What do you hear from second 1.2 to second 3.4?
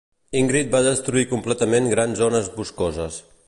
completament grans zones boscoses.